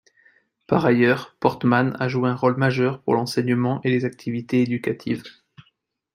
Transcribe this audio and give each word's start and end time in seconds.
Par 0.65 0.83
ailleurs, 0.87 1.37
Portmann 1.39 1.95
a 1.99 2.07
joué 2.07 2.27
un 2.27 2.33
rôle 2.35 2.57
majeur 2.57 3.03
pour 3.03 3.13
l’enseignement 3.13 3.81
et 3.83 3.91
les 3.91 4.03
activités 4.03 4.63
éducatives. 4.63 5.21